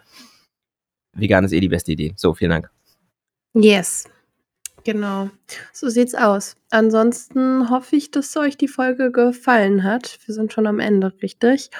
Vegan 1.14 1.44
ist 1.44 1.52
eh 1.52 1.60
die 1.60 1.68
beste 1.68 1.92
Idee. 1.92 2.12
So, 2.16 2.34
vielen 2.34 2.50
Dank. 2.50 2.70
Yes. 3.54 4.04
Genau. 4.84 5.30
So 5.72 5.88
sieht's 5.88 6.14
aus. 6.14 6.56
Ansonsten 6.70 7.70
hoffe 7.70 7.96
ich, 7.96 8.10
dass 8.12 8.36
euch 8.36 8.56
die 8.58 8.68
Folge 8.68 9.10
gefallen 9.12 9.84
hat. 9.84 10.18
Wir 10.26 10.34
sind 10.34 10.52
schon 10.52 10.66
am 10.66 10.80
Ende, 10.80 11.12
richtig? 11.22 11.70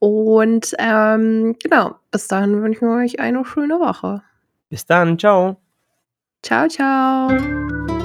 Und, 0.00 0.74
ähm, 0.78 1.56
genau, 1.62 1.96
bis 2.10 2.28
dahin 2.28 2.62
wünschen 2.62 2.88
wir 2.88 2.96
euch 3.04 3.20
eine 3.20 3.44
schöne 3.44 3.80
Woche. 3.80 4.22
Bis 4.70 4.86
dann. 4.86 5.18
Tschau. 5.18 5.56
Tschau, 6.42 6.68
tschau. 6.68 7.97